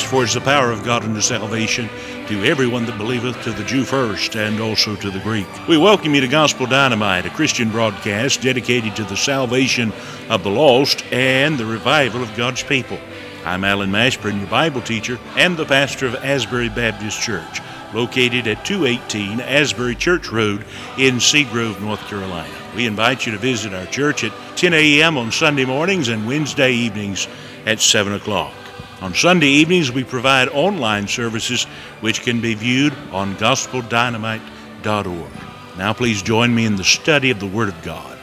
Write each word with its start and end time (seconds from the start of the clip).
For 0.00 0.22
it 0.22 0.28
is 0.28 0.34
the 0.34 0.40
power 0.40 0.72
of 0.72 0.84
God 0.84 1.04
unto 1.04 1.20
salvation 1.20 1.86
to 2.26 2.44
everyone 2.44 2.86
that 2.86 2.96
believeth, 2.96 3.42
to 3.42 3.52
the 3.52 3.62
Jew 3.62 3.84
first, 3.84 4.36
and 4.36 4.58
also 4.58 4.96
to 4.96 5.10
the 5.10 5.18
Greek. 5.20 5.46
We 5.68 5.76
welcome 5.76 6.14
you 6.14 6.22
to 6.22 6.28
Gospel 6.28 6.64
Dynamite, 6.64 7.26
a 7.26 7.30
Christian 7.30 7.70
broadcast 7.70 8.40
dedicated 8.40 8.96
to 8.96 9.04
the 9.04 9.18
salvation 9.18 9.92
of 10.30 10.44
the 10.44 10.50
lost 10.50 11.04
and 11.12 11.58
the 11.58 11.66
revival 11.66 12.22
of 12.22 12.34
God's 12.36 12.62
people. 12.62 12.98
I'm 13.44 13.64
Alan 13.64 13.90
Mashburn, 13.90 14.38
your 14.38 14.48
Bible 14.48 14.80
teacher 14.80 15.18
and 15.36 15.58
the 15.58 15.66
pastor 15.66 16.06
of 16.06 16.14
Asbury 16.14 16.70
Baptist 16.70 17.20
Church, 17.20 17.60
located 17.92 18.46
at 18.46 18.64
218 18.64 19.40
Asbury 19.40 19.94
Church 19.94 20.30
Road 20.30 20.64
in 20.96 21.16
Seagrove, 21.16 21.82
North 21.82 22.00
Carolina. 22.06 22.54
We 22.74 22.86
invite 22.86 23.26
you 23.26 23.32
to 23.32 23.38
visit 23.38 23.74
our 23.74 23.86
church 23.86 24.24
at 24.24 24.32
10 24.56 24.72
a.m. 24.72 25.18
on 25.18 25.30
Sunday 25.30 25.66
mornings 25.66 26.08
and 26.08 26.26
Wednesday 26.26 26.72
evenings 26.72 27.28
at 27.66 27.78
7 27.78 28.14
o'clock. 28.14 28.54
On 29.02 29.12
Sunday 29.12 29.48
evenings, 29.48 29.90
we 29.90 30.04
provide 30.04 30.48
online 30.50 31.08
services 31.08 31.64
which 32.02 32.22
can 32.22 32.40
be 32.40 32.54
viewed 32.54 32.92
on 33.10 33.34
gospeldynamite.org. 33.34 35.32
Now, 35.76 35.92
please 35.92 36.22
join 36.22 36.54
me 36.54 36.66
in 36.66 36.76
the 36.76 36.84
study 36.84 37.30
of 37.30 37.40
the 37.40 37.48
Word 37.48 37.68
of 37.68 37.82
God. 37.82 38.16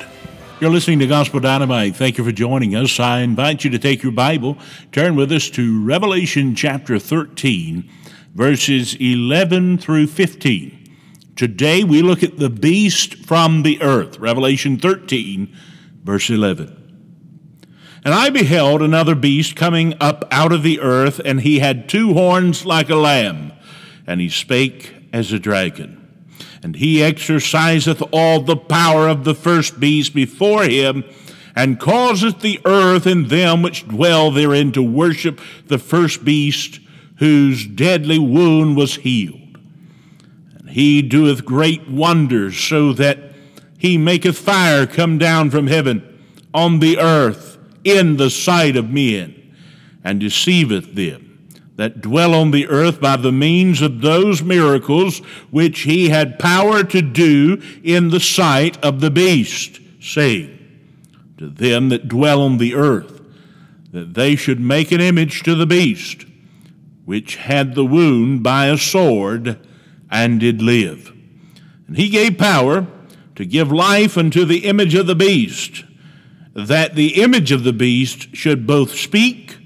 You're 0.62 0.72
listening 0.72 1.00
to 1.00 1.08
Gospel 1.08 1.42
Dynamite. 1.42 1.98
Thank 1.98 2.18
you 2.18 2.24
for 2.24 2.32
joining 2.32 2.78
us. 2.78 2.98
I 2.98 3.20
invite 3.20 3.66
you 3.66 3.70
to 3.72 3.80
take 3.80 4.04
your 4.04 4.14
Bible, 4.14 4.58
turn 4.94 5.18
with 5.18 5.34
us 5.34 5.50
to 5.50 5.84
Revelation 5.84 6.56
chapter 6.56 6.98
13, 6.98 7.90
verses 8.34 8.96
11 9.02 9.80
through 9.80 10.08
15. 10.08 10.96
Today 11.36 11.84
we 11.84 12.02
look 12.02 12.24
at 12.24 12.38
the 12.38 12.50
beast 12.50 13.16
from 13.26 13.64
the 13.64 13.82
earth, 13.82 14.18
Revelation 14.18 14.78
13, 14.78 15.54
verse 16.06 16.30
11. 16.30 16.89
And 18.04 18.14
I 18.14 18.30
beheld 18.30 18.82
another 18.82 19.16
beast 19.16 19.56
coming 19.56 19.94
up 20.00 20.26
out 20.32 20.52
of 20.54 20.64
the 20.64 20.80
earth, 20.80 21.20
and 21.24 21.42
he 21.42 21.60
had 21.60 21.90
two 21.90 22.14
horns 22.14 22.66
like 22.66 22.90
a 22.90 22.96
lamb, 22.96 23.52
and 24.08 24.22
he 24.22 24.30
spake 24.30 24.94
as 25.12 25.34
a 25.34 25.40
dragon. 25.40 25.96
And 26.64 26.76
he 26.76 27.04
exerciseth 27.04 28.02
all 28.12 28.42
the 28.42 28.56
power 28.56 29.08
of 29.08 29.26
the 29.26 29.36
first 29.36 29.80
beast 29.80 30.14
before 30.14 30.64
him, 30.64 31.04
and 31.56 31.80
causeth 31.80 32.40
the 32.40 32.62
earth 32.64 33.06
and 33.06 33.30
them 33.30 33.62
which 33.62 33.88
dwell 33.88 34.32
therein 34.32 34.72
to 34.74 34.84
worship 34.84 35.42
the 35.68 35.80
first 35.80 36.24
beast, 36.24 36.80
whose 37.18 37.68
deadly 37.68 38.18
wound 38.18 38.78
was 38.78 38.96
healed. 38.96 39.58
And 40.58 40.70
he 40.70 41.02
doeth 41.02 41.44
great 41.44 41.90
wonders, 41.90 42.58
so 42.58 42.94
that 42.94 43.20
he 43.78 43.98
maketh 43.98 44.38
fire 44.38 44.88
come 44.88 45.18
down 45.18 45.50
from 45.50 45.68
heaven 45.68 46.06
on 46.54 46.80
the 46.80 46.98
earth 46.98 47.59
in 47.84 48.18
the 48.18 48.30
sight 48.30 48.76
of 48.76 48.90
men, 48.90 49.56
and 50.04 50.20
deceiveth 50.20 50.96
them 50.96 51.30
that 51.80 52.02
dwell 52.02 52.36
on 52.36 52.52
the 52.52 52.68
earth 52.68 53.00
by 53.00 53.16
the 53.16 53.32
means 53.32 53.82
of 53.82 54.02
those 54.02 54.44
miracles 54.44 55.20
which 55.50 55.84
he 55.84 56.10
had 56.10 56.38
power 56.38 56.84
to 56.84 57.02
do 57.02 57.58
in 57.82 58.10
the 58.10 58.20
sight 58.20 58.76
of 58.84 59.00
the 59.00 59.10
beast, 59.10 59.80
saying, 60.02 60.60
To 61.38 61.48
them 61.48 61.88
that 61.88 62.10
dwell 62.10 62.42
on 62.42 62.58
the 62.58 62.76
earth, 62.76 63.22
that 63.94 64.14
they 64.14 64.36
should 64.36 64.60
make 64.60 64.92
an 64.92 65.00
image 65.00 65.42
to 65.44 65.56
the 65.56 65.66
beast, 65.66 66.26
which 67.06 67.38
had 67.38 67.76
the 67.76 67.86
wound 67.86 68.44
by 68.44 68.66
a 68.66 68.78
sword, 68.78 69.66
and 70.12 70.38
did 70.38 70.62
live. 70.62 71.14
And 71.88 71.96
he 71.96 72.10
gave 72.10 72.38
power 72.38 72.88
to 73.36 73.46
give 73.46 73.72
life 73.72 74.18
unto 74.18 74.44
the 74.44 74.66
image 74.66 74.96
of 74.96 75.08
the 75.08 75.16
beast 75.16 75.86
that 76.68 76.96
the 76.96 77.22
image 77.22 77.52
of 77.52 77.64
the 77.64 77.74
beast 77.74 78.36
should 78.36 78.68
both 78.68 78.92
speak 78.92 79.58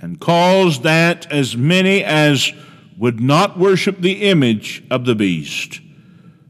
and 0.00 0.20
cause 0.20 0.82
that 0.82 1.30
as 1.32 1.56
many 1.56 2.04
as 2.04 2.52
would 2.98 3.20
not 3.20 3.58
worship 3.58 4.00
the 4.00 4.22
image 4.28 4.82
of 4.90 5.04
the 5.04 5.14
beast 5.14 5.80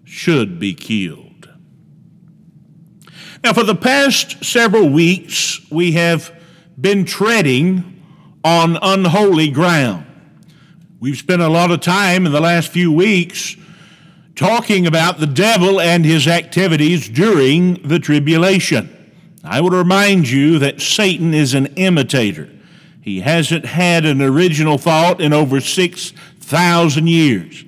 should 0.05 0.59
be 0.59 0.75
killed. 0.75 1.49
Now, 3.43 3.53
for 3.53 3.63
the 3.63 3.75
past 3.75 4.45
several 4.45 4.89
weeks, 4.89 5.61
we 5.71 5.93
have 5.93 6.33
been 6.81 7.05
treading 7.05 8.03
on 8.43 8.79
unholy 8.81 9.51
ground. 9.51 10.07
We've 11.01 11.17
spent 11.17 11.43
a 11.43 11.49
lot 11.49 11.71
of 11.71 11.81
time 11.81 12.27
in 12.27 12.33
the 12.33 12.41
last 12.41 12.71
few 12.71 12.91
weeks 12.91 13.57
talking 14.35 14.87
about 14.87 15.19
the 15.19 15.27
devil 15.27 15.81
and 15.81 16.05
his 16.05 16.27
activities 16.27 17.09
during 17.09 17.75
the 17.87 17.99
tribulation. 17.99 18.94
I 19.45 19.61
would 19.61 19.75
remind 19.75 20.29
you 20.31 20.59
that 20.59 20.81
Satan 20.81 21.35
is 21.35 21.53
an 21.53 21.67
imitator. 21.77 22.49
He 23.03 23.21
hasn't 23.21 23.67
had 23.67 24.07
an 24.07 24.23
original 24.23 24.79
thought 24.79 25.21
in 25.21 25.35
over 25.35 25.61
6,000 25.61 27.07
years. 27.07 27.65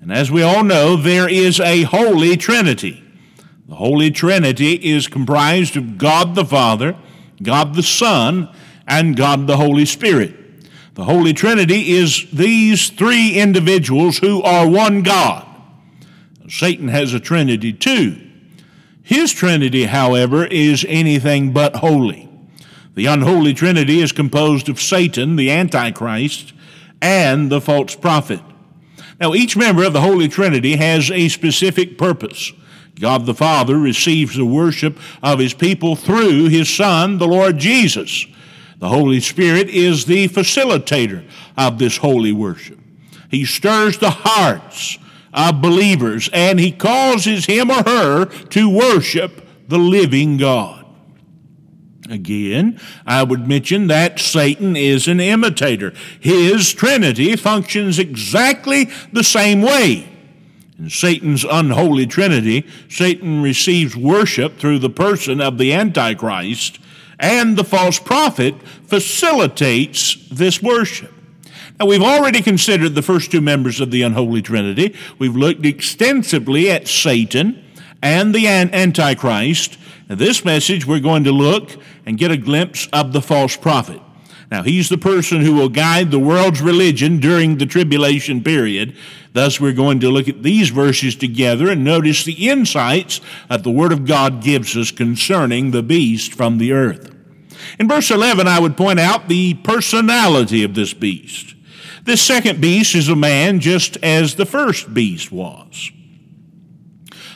And 0.00 0.12
as 0.12 0.30
we 0.30 0.42
all 0.42 0.62
know, 0.62 0.94
there 0.94 1.28
is 1.28 1.58
a 1.58 1.82
Holy 1.82 2.36
Trinity. 2.36 3.02
The 3.66 3.74
Holy 3.74 4.12
Trinity 4.12 4.74
is 4.74 5.08
comprised 5.08 5.76
of 5.76 5.98
God 5.98 6.36
the 6.36 6.44
Father, 6.44 6.96
God 7.42 7.74
the 7.74 7.82
Son, 7.82 8.48
and 8.86 9.16
God 9.16 9.48
the 9.48 9.56
Holy 9.56 9.84
Spirit. 9.84 10.36
The 10.94 11.04
Holy 11.04 11.32
Trinity 11.32 11.90
is 11.90 12.26
these 12.32 12.90
three 12.90 13.32
individuals 13.32 14.18
who 14.18 14.40
are 14.42 14.68
one 14.68 15.02
God. 15.02 15.44
Satan 16.48 16.86
has 16.86 17.12
a 17.12 17.18
Trinity 17.18 17.72
too. 17.72 18.25
His 19.06 19.32
Trinity, 19.32 19.84
however, 19.84 20.46
is 20.46 20.84
anything 20.88 21.52
but 21.52 21.76
holy. 21.76 22.28
The 22.96 23.06
unholy 23.06 23.54
Trinity 23.54 24.00
is 24.00 24.10
composed 24.10 24.68
of 24.68 24.80
Satan, 24.80 25.36
the 25.36 25.48
Antichrist, 25.48 26.52
and 27.00 27.48
the 27.48 27.60
false 27.60 27.94
prophet. 27.94 28.40
Now, 29.20 29.32
each 29.32 29.56
member 29.56 29.84
of 29.84 29.92
the 29.92 30.00
Holy 30.00 30.26
Trinity 30.26 30.74
has 30.74 31.08
a 31.12 31.28
specific 31.28 31.96
purpose. 31.96 32.52
God 32.98 33.26
the 33.26 33.34
Father 33.34 33.78
receives 33.78 34.34
the 34.34 34.44
worship 34.44 34.98
of 35.22 35.38
his 35.38 35.54
people 35.54 35.94
through 35.94 36.48
his 36.48 36.68
Son, 36.68 37.18
the 37.18 37.28
Lord 37.28 37.58
Jesus. 37.58 38.26
The 38.80 38.88
Holy 38.88 39.20
Spirit 39.20 39.68
is 39.68 40.06
the 40.06 40.26
facilitator 40.26 41.24
of 41.56 41.78
this 41.78 41.98
holy 41.98 42.32
worship. 42.32 42.80
He 43.30 43.44
stirs 43.44 43.98
the 43.98 44.10
hearts 44.10 44.98
of 45.36 45.60
believers, 45.60 46.28
and 46.32 46.58
he 46.58 46.72
causes 46.72 47.44
him 47.44 47.70
or 47.70 47.82
her 47.84 48.24
to 48.24 48.68
worship 48.68 49.46
the 49.68 49.78
living 49.78 50.38
God. 50.38 50.84
Again, 52.08 52.80
I 53.04 53.22
would 53.22 53.48
mention 53.48 53.88
that 53.88 54.18
Satan 54.18 54.76
is 54.76 55.08
an 55.08 55.20
imitator. 55.20 55.92
His 56.20 56.72
Trinity 56.72 57.36
functions 57.36 57.98
exactly 57.98 58.88
the 59.12 59.24
same 59.24 59.60
way. 59.60 60.08
In 60.78 60.88
Satan's 60.88 61.44
unholy 61.44 62.06
Trinity, 62.06 62.66
Satan 62.88 63.42
receives 63.42 63.96
worship 63.96 64.58
through 64.58 64.78
the 64.78 64.90
person 64.90 65.40
of 65.40 65.58
the 65.58 65.72
Antichrist, 65.72 66.78
and 67.18 67.56
the 67.56 67.64
false 67.64 67.98
prophet 67.98 68.54
facilitates 68.86 70.28
this 70.30 70.62
worship. 70.62 71.15
Now, 71.78 71.86
we've 71.86 72.02
already 72.02 72.40
considered 72.40 72.94
the 72.94 73.02
first 73.02 73.30
two 73.30 73.42
members 73.42 73.80
of 73.80 73.90
the 73.90 74.02
unholy 74.02 74.40
trinity. 74.40 74.94
We've 75.18 75.36
looked 75.36 75.66
extensively 75.66 76.70
at 76.70 76.88
Satan 76.88 77.62
and 78.02 78.34
the 78.34 78.46
Antichrist. 78.46 79.76
In 80.08 80.16
this 80.16 80.44
message, 80.44 80.86
we're 80.86 81.00
going 81.00 81.24
to 81.24 81.32
look 81.32 81.76
and 82.06 82.16
get 82.16 82.30
a 82.30 82.36
glimpse 82.36 82.88
of 82.92 83.12
the 83.12 83.20
false 83.20 83.56
prophet. 83.56 84.00
Now, 84.50 84.62
he's 84.62 84.88
the 84.88 84.96
person 84.96 85.40
who 85.40 85.54
will 85.54 85.68
guide 85.68 86.10
the 86.10 86.20
world's 86.20 86.62
religion 86.62 87.18
during 87.18 87.58
the 87.58 87.66
tribulation 87.66 88.42
period. 88.42 88.96
Thus, 89.32 89.60
we're 89.60 89.72
going 89.72 90.00
to 90.00 90.08
look 90.08 90.28
at 90.28 90.44
these 90.44 90.70
verses 90.70 91.16
together 91.16 91.68
and 91.68 91.82
notice 91.82 92.24
the 92.24 92.48
insights 92.48 93.20
that 93.50 93.64
the 93.64 93.72
Word 93.72 93.92
of 93.92 94.06
God 94.06 94.40
gives 94.40 94.76
us 94.76 94.92
concerning 94.92 95.72
the 95.72 95.82
beast 95.82 96.32
from 96.32 96.58
the 96.58 96.72
earth. 96.72 97.12
In 97.78 97.88
verse 97.88 98.10
11, 98.10 98.46
I 98.46 98.60
would 98.60 98.76
point 98.76 99.00
out 99.00 99.28
the 99.28 99.54
personality 99.54 100.62
of 100.62 100.74
this 100.74 100.94
beast. 100.94 101.55
This 102.06 102.22
second 102.22 102.60
beast 102.60 102.94
is 102.94 103.08
a 103.08 103.16
man 103.16 103.58
just 103.58 103.96
as 103.96 104.36
the 104.36 104.46
first 104.46 104.94
beast 104.94 105.32
was. 105.32 105.90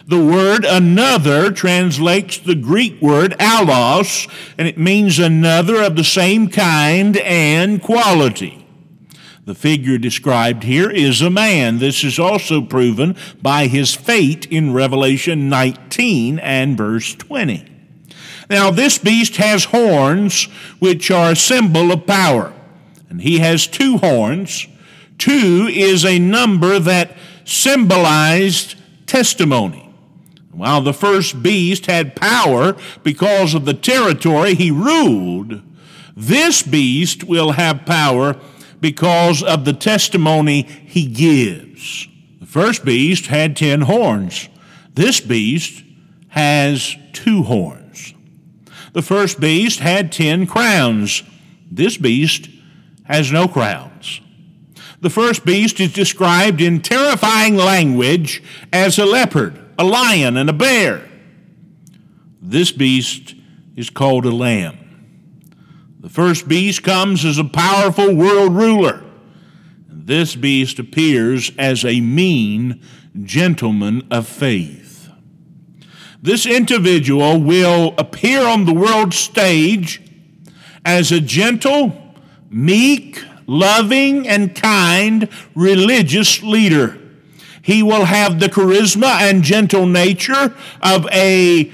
The 0.06 0.25
word 0.25 0.64
another 0.64 1.50
translates 1.50 2.38
the 2.38 2.55
Greek 2.55 3.02
word 3.02 3.34
allos, 3.40 4.28
and 4.56 4.69
it 4.69 4.78
means 4.78 5.19
another 5.19 5.82
of 5.82 5.96
the 5.96 6.05
same 6.05 6.49
kind 6.49 7.17
and 7.17 7.82
quality. 7.82 8.64
The 9.44 9.56
figure 9.56 9.99
described 9.99 10.62
here 10.62 10.88
is 10.88 11.20
a 11.20 11.31
man. 11.31 11.78
This 11.78 12.05
is 12.05 12.20
also 12.20 12.62
proven 12.62 13.17
by 13.43 13.67
his 13.67 13.96
fate 13.96 14.46
in 14.46 14.72
Revelation 14.72 15.49
19 15.49 16.38
and 16.38 16.76
verse 16.76 17.17
20. 17.17 17.67
Now, 18.49 18.70
this 18.70 18.99
beast 18.99 19.37
has 19.38 19.64
horns, 19.64 20.44
which 20.78 21.11
are 21.11 21.32
a 21.32 21.37
symbol 21.37 21.90
of 21.90 22.06
power 22.06 22.55
and 23.10 23.20
he 23.20 23.40
has 23.40 23.66
two 23.66 23.98
horns. 23.98 24.66
Two 25.18 25.68
is 25.70 26.04
a 26.04 26.18
number 26.18 26.78
that 26.78 27.16
symbolized 27.44 28.76
testimony. 29.06 29.92
While 30.52 30.80
the 30.80 30.94
first 30.94 31.42
beast 31.42 31.86
had 31.86 32.16
power 32.16 32.76
because 33.02 33.54
of 33.54 33.64
the 33.64 33.74
territory 33.74 34.54
he 34.54 34.70
ruled, 34.70 35.60
This 36.16 36.62
beast 36.62 37.24
will 37.24 37.52
have 37.52 37.84
power 37.84 38.36
because 38.80 39.42
of 39.42 39.64
the 39.64 39.72
testimony 39.72 40.62
he 40.62 41.06
gives. 41.06 42.08
The 42.40 42.46
first 42.46 42.84
beast 42.84 43.26
had 43.26 43.56
ten 43.56 43.82
horns. 43.82 44.48
This 44.94 45.20
beast 45.20 45.84
has 46.28 46.96
two 47.12 47.42
horns. 47.42 48.14
The 48.92 49.02
first 49.02 49.40
beast 49.40 49.80
had 49.80 50.12
ten 50.12 50.46
crowns. 50.46 51.22
This 51.70 51.96
beast 51.96 52.48
has 53.10 53.32
no 53.32 53.48
crowns. 53.48 54.20
The 55.00 55.10
first 55.10 55.44
beast 55.44 55.80
is 55.80 55.92
described 55.92 56.60
in 56.60 56.80
terrifying 56.80 57.56
language 57.56 58.40
as 58.72 58.98
a 58.98 59.04
leopard, 59.04 59.58
a 59.78 59.84
lion, 59.84 60.36
and 60.36 60.48
a 60.48 60.52
bear. 60.52 61.08
This 62.40 62.70
beast 62.70 63.34
is 63.74 63.90
called 63.90 64.26
a 64.26 64.30
lamb. 64.30 64.78
The 65.98 66.08
first 66.08 66.46
beast 66.46 66.82
comes 66.84 67.24
as 67.24 67.36
a 67.36 67.44
powerful 67.44 68.14
world 68.14 68.54
ruler. 68.54 69.02
This 69.88 70.36
beast 70.36 70.78
appears 70.78 71.50
as 71.58 71.84
a 71.84 72.00
mean 72.00 72.80
gentleman 73.24 74.06
of 74.10 74.28
faith. 74.28 75.10
This 76.22 76.46
individual 76.46 77.40
will 77.40 77.94
appear 77.98 78.46
on 78.46 78.66
the 78.66 78.74
world 78.74 79.14
stage 79.14 80.00
as 80.84 81.10
a 81.10 81.20
gentle, 81.20 82.09
meek, 82.50 83.25
loving, 83.47 84.29
and 84.29 84.55
kind 84.55 85.29
religious 85.55 86.43
leader. 86.43 86.99
He 87.62 87.82
will 87.82 88.06
have 88.06 88.41
the 88.41 88.49
charisma 88.49 89.20
and 89.20 89.43
gentle 89.43 89.87
nature 89.87 90.55
of 90.82 91.06
a 91.12 91.70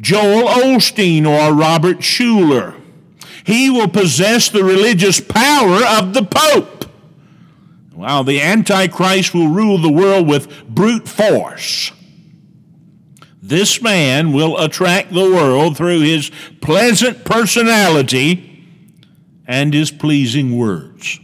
Joel 0.00 0.48
Osteen 0.48 1.26
or 1.26 1.54
Robert 1.54 1.98
Schuller. 1.98 2.74
He 3.44 3.68
will 3.68 3.88
possess 3.88 4.48
the 4.48 4.64
religious 4.64 5.20
power 5.20 5.84
of 5.84 6.14
the 6.14 6.22
Pope. 6.22 6.84
While 7.92 8.24
the 8.24 8.40
Antichrist 8.40 9.34
will 9.34 9.48
rule 9.48 9.78
the 9.78 9.92
world 9.92 10.26
with 10.26 10.66
brute 10.66 11.08
force. 11.08 11.92
This 13.40 13.82
man 13.82 14.32
will 14.32 14.58
attract 14.58 15.12
the 15.12 15.30
world 15.30 15.76
through 15.76 16.00
his 16.00 16.30
pleasant 16.60 17.24
personality 17.24 18.51
and 19.52 19.74
his 19.74 19.90
pleasing 19.90 20.56
words. 20.56 21.20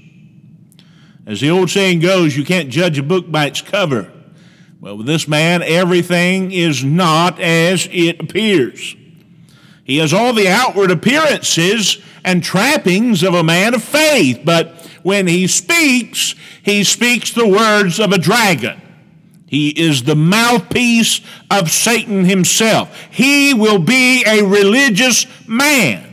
As 1.25 1.41
the 1.41 1.49
old 1.49 1.71
saying 1.71 2.01
goes, 2.01 2.37
you 2.37 2.45
can't 2.45 2.69
judge 2.69 2.99
a 2.99 3.03
book 3.03 3.31
by 3.31 3.47
its 3.47 3.63
cover. 3.63 4.13
Well, 4.83 4.99
with 4.99 5.07
this 5.07 5.27
man, 5.27 5.63
everything 5.63 6.53
is 6.53 6.85
not 6.85 7.41
as 7.41 7.89
it 7.91 8.21
appears. 8.21 8.95
He 9.83 9.97
has 9.97 10.13
all 10.13 10.35
the 10.35 10.47
outward 10.47 10.91
appearances 10.91 12.03
and 12.23 12.45
trappings 12.45 13.23
of 13.23 13.33
a 13.33 13.43
man 13.43 13.73
of 13.73 13.83
faith, 13.83 14.43
but 14.45 14.87
when 15.03 15.27
he 15.27 15.47
speaks, 15.47 16.35
he 16.63 16.85
speaks 16.85 17.33
the 17.33 17.49
words 17.49 17.99
of 17.99 18.13
a 18.13 18.19
dragon. 18.19 18.79
He 19.47 19.71
is 19.71 20.03
the 20.03 20.17
mouthpiece 20.17 21.23
of 21.51 21.71
Satan 21.71 22.27
himself. 22.27 22.95
He 23.11 23.55
will 23.55 23.79
be 23.79 24.23
a 24.27 24.43
religious 24.43 25.25
man. 25.49 26.08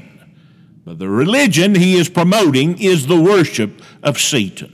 But 0.86 1.00
the 1.00 1.10
religion 1.10 1.74
he 1.74 1.98
is 1.98 2.10
promoting 2.10 2.80
is 2.80 3.08
the 3.08 3.20
worship 3.20 3.82
of 4.04 4.20
Satan. 4.20 4.72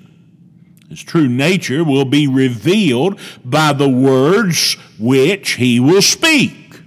His 0.90 1.02
true 1.02 1.30
nature 1.30 1.86
will 1.86 2.04
be 2.04 2.28
revealed 2.28 3.18
by 3.46 3.72
the 3.72 3.88
words 3.88 4.76
which 5.00 5.52
he 5.52 5.80
will 5.80 6.02
speak. 6.02 6.82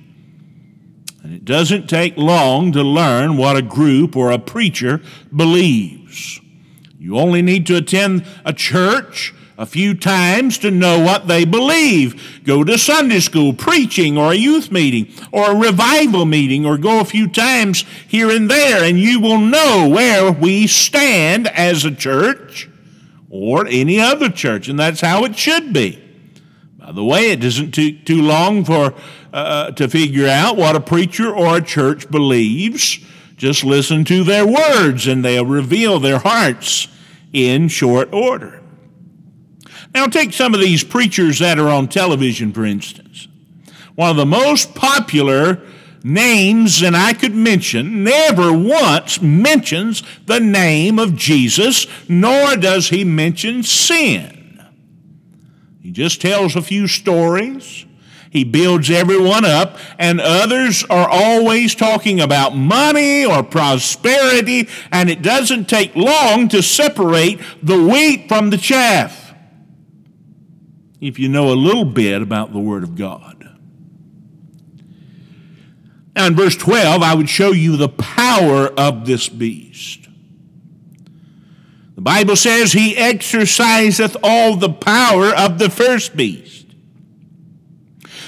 And 1.23 1.33
it 1.33 1.47
doesn't 1.47 1.89
take 1.89 2.19
long 2.19 2.71
to 2.73 2.83
learn 2.83 3.39
what 3.39 3.57
a 3.57 3.63
group 3.63 4.15
or 4.15 4.31
a 4.31 4.39
preacher 4.39 5.01
believes. 5.35 6.39
You 6.99 7.17
only 7.17 7.41
need 7.41 7.67
to 7.69 7.77
attend 7.77 8.27
a 8.45 8.53
church 8.53 9.33
a 9.57 9.67
few 9.67 9.95
times 9.95 10.59
to 10.59 10.71
know 10.71 10.99
what 10.99 11.29
they 11.29 11.45
believe. 11.45 12.43
Go 12.45 12.65
to 12.65 12.77
Sunday 12.77 13.21
school, 13.21 13.53
preaching, 13.53 14.19
or 14.19 14.33
a 14.33 14.37
youth 14.37 14.73
meeting, 14.73 15.13
or 15.31 15.53
a 15.53 15.57
revival 15.57 16.25
meeting, 16.25 16.67
or 16.67 16.77
go 16.77 17.01
a 17.01 17.05
few 17.05 17.29
times 17.29 17.85
here 18.09 18.31
and 18.31 18.51
there, 18.51 18.83
and 18.83 18.99
you 18.99 19.21
will 19.21 19.39
know 19.39 19.89
where 19.89 20.33
we 20.33 20.67
stand 20.67 21.47
as 21.49 21.85
a 21.85 21.95
church 21.95 22.69
or 23.31 23.67
any 23.67 24.01
other 24.01 24.29
church, 24.29 24.69
and 24.69 24.79
that's 24.79 25.01
how 25.01 25.25
it 25.25 25.37
should 25.37 25.73
be. 25.73 26.01
By 26.79 26.93
the 26.93 27.05
way, 27.05 27.31
it 27.31 27.41
doesn't 27.41 27.73
take 27.73 28.05
too 28.05 28.23
long 28.23 28.65
for 28.65 28.95
uh, 29.33 29.71
to 29.73 29.89
figure 29.89 30.29
out 30.29 30.57
what 30.57 30.77
a 30.77 30.81
preacher 30.81 31.35
or 31.35 31.57
a 31.57 31.63
church 31.63 32.11
believes. 32.11 32.99
Just 33.37 33.65
listen 33.65 34.05
to 34.05 34.23
their 34.23 34.47
words, 34.47 35.07
and 35.07 35.25
they'll 35.25 35.47
reveal 35.47 35.99
their 35.99 36.19
hearts 36.19 36.89
in 37.33 37.69
short 37.69 38.13
order. 38.13 38.64
Now, 39.95 40.07
take 40.07 40.33
some 40.33 40.55
of 40.55 40.61
these 40.61 40.83
preachers 40.83 41.39
that 41.39 41.57
are 41.59 41.69
on 41.69 41.87
television, 41.87 42.53
for 42.53 42.65
instance. 42.65 43.29
One 43.95 44.11
of 44.11 44.17
the 44.17 44.27
most 44.27 44.75
popular 44.75 45.61
names 46.03 46.83
and 46.83 46.97
I 46.97 47.13
could 47.13 47.35
mention 47.35 48.03
never 48.03 48.53
once 48.53 49.23
mentions 49.23 50.03
the 50.27 50.41
name 50.41 50.99
of 50.99 51.15
Jesus, 51.15 51.87
nor 52.09 52.57
does 52.57 52.89
he 52.89 53.05
mention 53.05 53.63
sin. 53.63 54.61
He 55.81 55.93
just 55.93 56.21
tells 56.21 56.57
a 56.57 56.63
few 56.63 56.89
stories. 56.89 57.87
He 58.31 58.43
builds 58.43 58.91
everyone 58.91 59.45
up, 59.45 59.79
and 59.97 60.21
others 60.21 60.83
are 60.91 61.09
always 61.09 61.77
talking 61.77 62.21
about 62.21 62.57
money 62.57 63.25
or 63.25 63.45
prosperity, 63.45 64.69
and 64.91 65.09
it 65.09 65.23
doesn't 65.23 65.69
take 65.69 65.95
long 65.95 66.49
to 66.49 66.65
separate 66.65 67.41
the 67.63 67.81
wheat 67.81 68.27
from 68.27 68.51
the 68.51 68.59
chaff 68.59 69.24
if 71.01 71.19
you 71.19 71.29
know 71.29 71.53
a 71.53 71.55
little 71.55 71.85
bit 71.85 72.23
about 72.23 72.53
the 72.53 72.59
Word 72.59 72.83
of 72.83 72.97
God. 72.97 73.41
Now, 76.17 76.27
in 76.27 76.37
verse 76.37 76.57
12, 76.57 77.03
I 77.03 77.15
would 77.15 77.29
show 77.29 77.53
you 77.53 77.77
the 77.77 77.89
power 77.89 78.69
of 78.69 79.05
this 79.05 79.29
beast. 79.29 80.09
The 81.97 82.01
Bible 82.01 82.37
says 82.37 82.73
he 82.73 82.97
exerciseth 82.97 84.17
all 84.23 84.57
the 84.57 84.73
power 84.73 85.35
of 85.35 85.59
the 85.59 85.71
first 85.71 86.17
beast. 86.17 86.67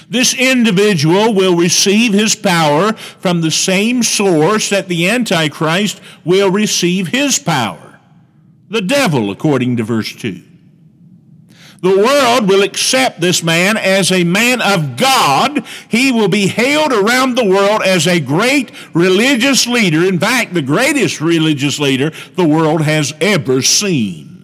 This 0.08 0.34
individual 0.34 1.34
will 1.34 1.56
receive 1.56 2.12
his 2.12 2.36
power 2.36 2.92
from 2.92 3.40
the 3.40 3.50
same 3.50 4.02
source 4.02 4.70
that 4.70 4.86
the 4.88 5.08
Antichrist 5.08 6.00
will 6.24 6.50
receive 6.50 7.08
his 7.08 7.40
power, 7.40 7.98
the 8.68 8.82
devil, 8.82 9.30
according 9.30 9.76
to 9.78 9.82
verse 9.82 10.14
2. 10.14 10.42
The 11.80 11.96
world 11.96 12.48
will 12.48 12.62
accept 12.62 13.20
this 13.20 13.42
man 13.42 13.76
as 13.76 14.10
a 14.10 14.24
man 14.24 14.62
of 14.62 14.96
God. 14.96 15.64
He 15.88 16.10
will 16.10 16.28
be 16.28 16.46
hailed 16.46 16.92
around 16.92 17.34
the 17.34 17.44
world 17.44 17.82
as 17.82 18.06
a 18.06 18.20
great 18.20 18.72
religious 18.94 19.66
leader. 19.66 20.04
In 20.04 20.18
fact, 20.18 20.54
the 20.54 20.62
greatest 20.62 21.20
religious 21.20 21.78
leader 21.78 22.12
the 22.34 22.48
world 22.48 22.82
has 22.82 23.12
ever 23.20 23.60
seen. 23.60 24.42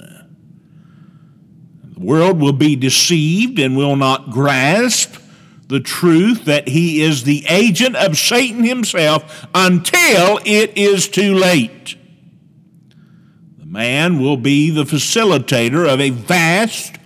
The 1.95 2.01
world 2.01 2.41
will 2.41 2.53
be 2.53 2.77
deceived 2.77 3.59
and 3.59 3.77
will 3.77 3.97
not 3.97 4.31
grasp 4.31 5.17
the 5.69 5.81
truth 5.81 6.45
that 6.45 6.69
he 6.69 7.01
is 7.01 7.25
the 7.25 7.47
agent 7.49 7.97
of 7.97 8.19
Satan 8.19 8.63
himself 8.63 9.47
until 9.55 10.39
it 10.45 10.77
is 10.77 11.09
too 11.09 11.35
late. 11.35 11.97
The 13.59 13.65
man 13.65 14.21
will 14.21 14.37
be 14.37 14.69
the 14.69 14.85
facilitator 14.85 15.91
of 15.91 15.99
a 15.99 16.11
vast 16.11 16.99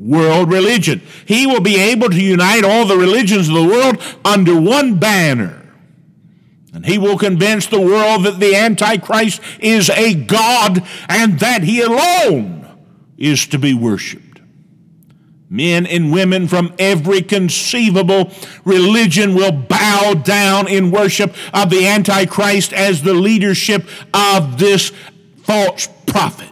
world 0.00 0.50
religion. 0.50 1.02
He 1.26 1.46
will 1.46 1.60
be 1.60 1.76
able 1.76 2.08
to 2.08 2.20
unite 2.20 2.64
all 2.64 2.86
the 2.86 2.96
religions 2.96 3.48
of 3.48 3.54
the 3.54 3.64
world 3.64 4.02
under 4.24 4.58
one 4.58 4.98
banner. 4.98 5.56
And 6.72 6.86
he 6.86 6.98
will 6.98 7.18
convince 7.18 7.66
the 7.66 7.80
world 7.80 8.24
that 8.24 8.40
the 8.40 8.54
Antichrist 8.54 9.40
is 9.60 9.90
a 9.90 10.14
God 10.14 10.82
and 11.08 11.38
that 11.40 11.62
he 11.62 11.82
alone 11.82 12.66
is 13.18 13.46
to 13.48 13.58
be 13.58 13.74
worshiped. 13.74 14.40
Men 15.52 15.84
and 15.84 16.12
women 16.12 16.46
from 16.46 16.72
every 16.78 17.22
conceivable 17.22 18.32
religion 18.64 19.34
will 19.34 19.50
bow 19.50 20.14
down 20.14 20.68
in 20.68 20.92
worship 20.92 21.34
of 21.52 21.70
the 21.70 21.88
Antichrist 21.88 22.72
as 22.72 23.02
the 23.02 23.14
leadership 23.14 23.84
of 24.14 24.60
this 24.60 24.92
false 25.42 25.88
prophet. 26.06 26.49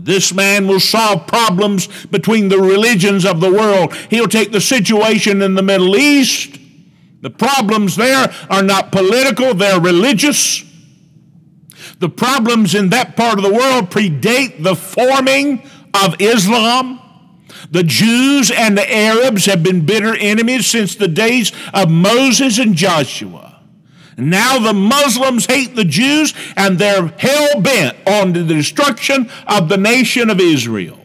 This 0.00 0.32
man 0.32 0.68
will 0.68 0.80
solve 0.80 1.26
problems 1.26 1.88
between 2.06 2.48
the 2.48 2.58
religions 2.58 3.24
of 3.24 3.40
the 3.40 3.50
world. 3.50 3.94
He'll 4.10 4.28
take 4.28 4.52
the 4.52 4.60
situation 4.60 5.42
in 5.42 5.54
the 5.54 5.62
Middle 5.62 5.96
East. 5.96 6.58
The 7.20 7.30
problems 7.30 7.96
there 7.96 8.32
are 8.48 8.62
not 8.62 8.92
political, 8.92 9.54
they're 9.54 9.80
religious. 9.80 10.64
The 11.98 12.08
problems 12.08 12.76
in 12.76 12.90
that 12.90 13.16
part 13.16 13.38
of 13.38 13.44
the 13.44 13.52
world 13.52 13.90
predate 13.90 14.62
the 14.62 14.76
forming 14.76 15.68
of 15.92 16.14
Islam. 16.20 17.00
The 17.72 17.82
Jews 17.82 18.52
and 18.52 18.78
the 18.78 18.94
Arabs 18.94 19.46
have 19.46 19.64
been 19.64 19.84
bitter 19.84 20.14
enemies 20.14 20.66
since 20.66 20.94
the 20.94 21.08
days 21.08 21.50
of 21.74 21.90
Moses 21.90 22.58
and 22.58 22.76
Joshua. 22.76 23.47
Now 24.18 24.58
the 24.58 24.74
Muslims 24.74 25.46
hate 25.46 25.76
the 25.76 25.84
Jews 25.84 26.34
and 26.56 26.76
they're 26.76 27.06
hell 27.18 27.60
bent 27.60 27.96
on 28.04 28.32
the 28.32 28.42
destruction 28.42 29.30
of 29.46 29.68
the 29.68 29.76
nation 29.76 30.28
of 30.28 30.40
Israel. 30.40 30.98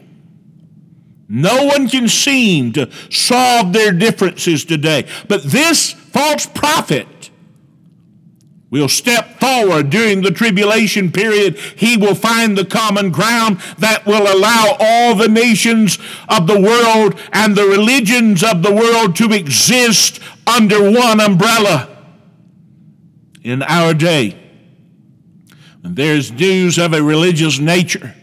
No 1.28 1.64
one 1.64 1.88
can 1.88 2.08
seem 2.08 2.72
to 2.72 2.90
solve 3.10 3.72
their 3.72 3.92
differences 3.92 4.64
today. 4.64 5.06
But 5.28 5.44
this 5.44 5.92
false 5.92 6.44
prophet 6.44 7.30
will 8.68 8.88
step 8.88 9.38
forward 9.38 9.90
during 9.90 10.22
the 10.22 10.32
tribulation 10.32 11.12
period. 11.12 11.56
He 11.56 11.96
will 11.96 12.16
find 12.16 12.58
the 12.58 12.64
common 12.64 13.10
ground 13.10 13.58
that 13.78 14.04
will 14.04 14.26
allow 14.26 14.76
all 14.80 15.14
the 15.14 15.28
nations 15.28 16.00
of 16.28 16.48
the 16.48 16.60
world 16.60 17.18
and 17.32 17.54
the 17.54 17.66
religions 17.68 18.42
of 18.42 18.64
the 18.64 18.74
world 18.74 19.14
to 19.16 19.32
exist 19.32 20.18
under 20.46 20.90
one 20.90 21.20
umbrella 21.20 21.93
in 23.44 23.62
our 23.62 23.94
day. 23.94 24.36
When 25.82 25.94
there's 25.94 26.32
news 26.32 26.78
of 26.78 26.94
a 26.94 27.02
religious 27.02 27.58
nature, 27.58 28.14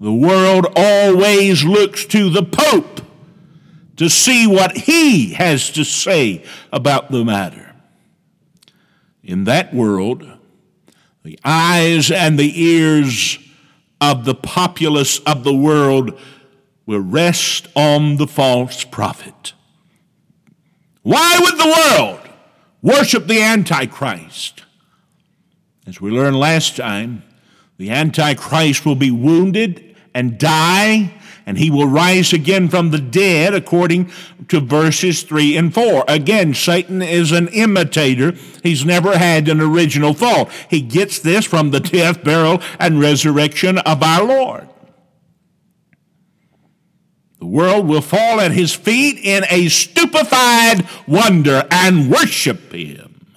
the 0.00 0.12
world 0.12 0.66
always 0.74 1.62
looks 1.62 2.06
to 2.06 2.30
the 2.30 2.42
Pope 2.42 3.02
to 3.96 4.08
see 4.08 4.46
what 4.46 4.76
he 4.76 5.34
has 5.34 5.70
to 5.70 5.84
say 5.84 6.42
about 6.72 7.10
the 7.10 7.24
matter. 7.24 7.74
In 9.22 9.44
that 9.44 9.72
world, 9.72 10.26
the 11.22 11.38
eyes 11.44 12.10
and 12.10 12.38
the 12.38 12.62
ears 12.62 13.38
of 14.00 14.24
the 14.24 14.34
populace 14.34 15.20
of 15.20 15.44
the 15.44 15.54
world 15.54 16.18
will 16.86 17.00
rest 17.00 17.68
on 17.74 18.16
the 18.16 18.26
false 18.26 18.84
prophet. 18.84 19.52
Why 21.02 21.38
would 21.40 21.58
the 21.58 21.74
world 21.98 22.23
worship 22.84 23.26
the 23.26 23.40
Antichrist. 23.40 24.62
As 25.86 26.00
we 26.00 26.10
learned 26.10 26.38
last 26.38 26.76
time, 26.76 27.24
the 27.78 27.90
Antichrist 27.90 28.84
will 28.84 28.94
be 28.94 29.10
wounded 29.10 29.96
and 30.14 30.38
die, 30.38 31.14
and 31.46 31.58
he 31.58 31.70
will 31.70 31.88
rise 31.88 32.32
again 32.32 32.68
from 32.68 32.90
the 32.90 32.98
dead, 32.98 33.54
according 33.54 34.12
to 34.48 34.60
verses 34.60 35.22
3 35.22 35.56
and 35.56 35.72
4. 35.72 36.04
Again, 36.06 36.52
Satan 36.52 37.00
is 37.00 37.32
an 37.32 37.48
imitator. 37.48 38.32
He's 38.62 38.84
never 38.84 39.16
had 39.16 39.48
an 39.48 39.62
original 39.62 40.12
thought. 40.12 40.50
He 40.68 40.82
gets 40.82 41.18
this 41.18 41.46
from 41.46 41.70
the 41.70 41.80
death, 41.80 42.22
burial, 42.22 42.62
and 42.78 43.00
resurrection 43.00 43.78
of 43.78 44.02
our 44.02 44.24
Lord. 44.24 44.68
The 47.44 47.50
world 47.50 47.86
will 47.86 48.00
fall 48.00 48.40
at 48.40 48.52
his 48.52 48.72
feet 48.72 49.18
in 49.22 49.44
a 49.50 49.68
stupefied 49.68 50.88
wonder 51.06 51.68
and 51.70 52.10
worship 52.10 52.72
him. 52.72 53.36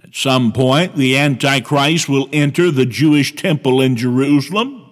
At 0.00 0.14
some 0.14 0.52
point, 0.52 0.94
the 0.94 1.18
Antichrist 1.18 2.08
will 2.08 2.28
enter 2.32 2.70
the 2.70 2.86
Jewish 2.86 3.34
temple 3.34 3.80
in 3.80 3.96
Jerusalem. 3.96 4.88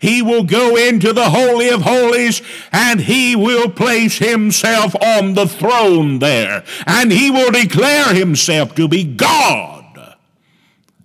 He 0.00 0.22
will 0.22 0.44
go 0.44 0.74
into 0.74 1.12
the 1.12 1.28
Holy 1.28 1.68
of 1.68 1.82
Holies 1.82 2.40
and 2.72 3.02
he 3.02 3.36
will 3.36 3.68
place 3.68 4.16
himself 4.16 4.96
on 5.02 5.34
the 5.34 5.46
throne 5.46 6.18
there. 6.20 6.64
And 6.86 7.12
he 7.12 7.30
will 7.30 7.50
declare 7.50 8.14
himself 8.14 8.74
to 8.76 8.88
be 8.88 9.04
God. 9.04 10.16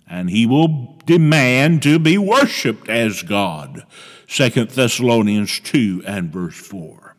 And 0.08 0.30
he 0.30 0.46
will 0.46 0.97
demand 1.08 1.82
to 1.82 1.98
be 1.98 2.18
worshiped 2.18 2.88
as 2.88 3.22
God. 3.22 3.84
2 4.26 4.66
Thessalonians 4.66 5.58
2 5.60 6.04
and 6.06 6.30
verse 6.30 6.54
4. 6.54 7.16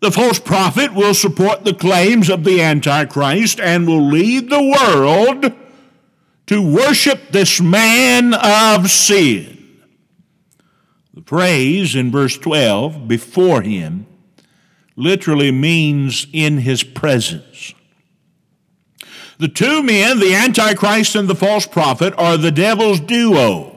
The 0.00 0.12
false 0.12 0.38
prophet 0.38 0.92
will 0.92 1.14
support 1.14 1.64
the 1.64 1.72
claims 1.72 2.28
of 2.28 2.44
the 2.44 2.60
Antichrist 2.60 3.58
and 3.58 3.86
will 3.86 4.06
lead 4.06 4.50
the 4.50 4.62
world 4.62 5.50
to 6.46 6.74
worship 6.74 7.30
this 7.30 7.58
man 7.58 8.34
of 8.34 8.90
sin. 8.90 9.80
The 11.14 11.22
phrase 11.22 11.96
in 11.96 12.12
verse 12.12 12.36
12, 12.36 13.08
before 13.08 13.62
him, 13.62 14.06
literally 14.94 15.50
means 15.50 16.26
in 16.34 16.58
his 16.58 16.84
presence. 16.84 17.72
The 19.38 19.48
two 19.48 19.82
men, 19.82 20.18
the 20.18 20.34
Antichrist 20.34 21.14
and 21.14 21.28
the 21.28 21.34
false 21.34 21.66
prophet, 21.66 22.14
are 22.16 22.36
the 22.36 22.50
devil's 22.50 23.00
duo. 23.00 23.72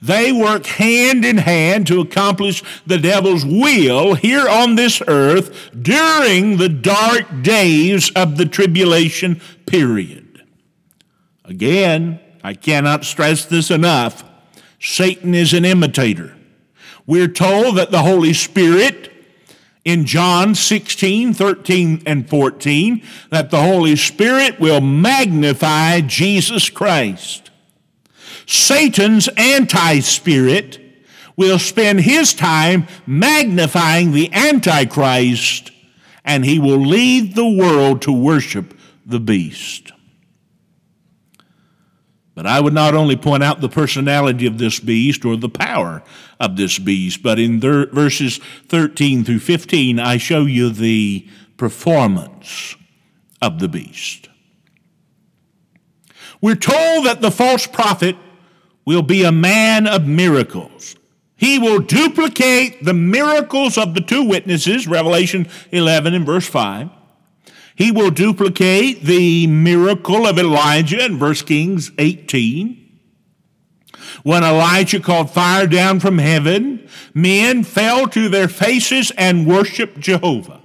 They 0.00 0.32
work 0.32 0.66
hand 0.66 1.24
in 1.24 1.38
hand 1.38 1.86
to 1.88 2.00
accomplish 2.00 2.62
the 2.86 2.98
devil's 2.98 3.44
will 3.44 4.14
here 4.14 4.48
on 4.48 4.76
this 4.76 5.02
earth 5.06 5.70
during 5.80 6.56
the 6.56 6.68
dark 6.68 7.42
days 7.42 8.10
of 8.12 8.36
the 8.36 8.46
tribulation 8.46 9.40
period. 9.66 10.44
Again, 11.44 12.20
I 12.44 12.54
cannot 12.54 13.04
stress 13.04 13.44
this 13.44 13.70
enough. 13.70 14.24
Satan 14.80 15.34
is 15.34 15.52
an 15.52 15.64
imitator. 15.64 16.34
We're 17.06 17.28
told 17.28 17.76
that 17.76 17.90
the 17.90 18.02
Holy 18.02 18.32
Spirit 18.32 19.10
in 19.88 20.04
John 20.04 20.54
16, 20.54 21.32
13, 21.32 22.02
and 22.04 22.28
14, 22.28 23.02
that 23.30 23.50
the 23.50 23.62
Holy 23.62 23.96
Spirit 23.96 24.60
will 24.60 24.82
magnify 24.82 26.02
Jesus 26.02 26.68
Christ. 26.68 27.50
Satan's 28.46 29.30
anti 29.38 30.00
spirit 30.00 30.78
will 31.36 31.58
spend 31.58 32.02
his 32.02 32.34
time 32.34 32.86
magnifying 33.06 34.12
the 34.12 34.30
Antichrist, 34.34 35.70
and 36.22 36.44
he 36.44 36.58
will 36.58 36.84
lead 36.84 37.34
the 37.34 37.48
world 37.48 38.02
to 38.02 38.12
worship 38.12 38.78
the 39.06 39.20
beast. 39.20 39.92
But 42.38 42.46
I 42.46 42.60
would 42.60 42.72
not 42.72 42.94
only 42.94 43.16
point 43.16 43.42
out 43.42 43.60
the 43.60 43.68
personality 43.68 44.46
of 44.46 44.58
this 44.58 44.78
beast 44.78 45.24
or 45.24 45.36
the 45.36 45.48
power 45.48 46.04
of 46.38 46.56
this 46.56 46.78
beast, 46.78 47.20
but 47.20 47.36
in 47.36 47.60
thir- 47.60 47.86
verses 47.86 48.38
13 48.68 49.24
through 49.24 49.40
15, 49.40 49.98
I 49.98 50.18
show 50.18 50.42
you 50.44 50.70
the 50.70 51.26
performance 51.56 52.76
of 53.42 53.58
the 53.58 53.66
beast. 53.66 54.28
We're 56.40 56.54
told 56.54 57.06
that 57.06 57.22
the 57.22 57.32
false 57.32 57.66
prophet 57.66 58.14
will 58.84 59.02
be 59.02 59.24
a 59.24 59.32
man 59.32 59.88
of 59.88 60.06
miracles. 60.06 60.94
He 61.34 61.58
will 61.58 61.80
duplicate 61.80 62.84
the 62.84 62.94
miracles 62.94 63.76
of 63.76 63.94
the 63.94 64.00
two 64.00 64.22
witnesses, 64.22 64.86
Revelation 64.86 65.48
11 65.72 66.14
and 66.14 66.24
verse 66.24 66.46
5. 66.46 66.88
He 67.78 67.92
will 67.92 68.10
duplicate 68.10 69.04
the 69.04 69.46
miracle 69.46 70.26
of 70.26 70.36
Elijah 70.36 71.04
in 71.04 71.20
1 71.20 71.34
Kings 71.34 71.92
18. 71.96 72.76
When 74.24 74.42
Elijah 74.42 74.98
called 74.98 75.30
fire 75.30 75.68
down 75.68 76.00
from 76.00 76.18
heaven, 76.18 76.88
men 77.14 77.62
fell 77.62 78.08
to 78.08 78.28
their 78.28 78.48
faces 78.48 79.12
and 79.16 79.46
worshiped 79.46 80.00
Jehovah. 80.00 80.60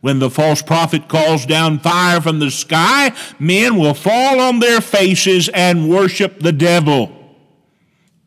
When 0.00 0.20
the 0.20 0.30
false 0.30 0.62
prophet 0.62 1.08
calls 1.08 1.44
down 1.44 1.80
fire 1.80 2.20
from 2.20 2.38
the 2.38 2.52
sky, 2.52 3.12
men 3.40 3.74
will 3.74 3.94
fall 3.94 4.38
on 4.38 4.60
their 4.60 4.80
faces 4.80 5.48
and 5.48 5.90
worship 5.90 6.38
the 6.38 6.52
devil. 6.52 7.10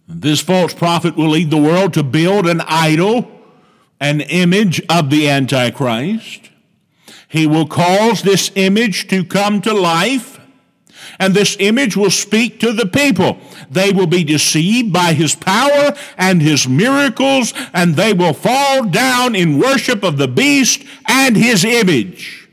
This 0.05 0.41
false 0.41 0.73
prophet 0.73 1.15
will 1.15 1.29
lead 1.29 1.49
the 1.49 1.55
world 1.55 1.93
to 1.93 2.03
build 2.03 2.45
an 2.45 2.59
idol, 2.67 3.31
an 4.01 4.19
image 4.19 4.81
of 4.89 5.09
the 5.09 5.29
Antichrist. 5.29 6.50
He 7.31 7.47
will 7.47 7.65
cause 7.65 8.23
this 8.23 8.51
image 8.55 9.07
to 9.07 9.23
come 9.23 9.61
to 9.61 9.73
life, 9.73 10.37
and 11.17 11.33
this 11.33 11.55
image 11.61 11.95
will 11.95 12.11
speak 12.11 12.59
to 12.59 12.73
the 12.73 12.85
people. 12.85 13.37
They 13.69 13.93
will 13.93 14.05
be 14.05 14.25
deceived 14.25 14.91
by 14.91 15.13
his 15.13 15.33
power 15.33 15.95
and 16.17 16.41
his 16.41 16.67
miracles, 16.67 17.53
and 17.73 17.95
they 17.95 18.11
will 18.11 18.33
fall 18.33 18.83
down 18.83 19.33
in 19.33 19.59
worship 19.59 20.03
of 20.03 20.17
the 20.17 20.27
beast 20.27 20.83
and 21.07 21.37
his 21.37 21.63
image. 21.63 22.49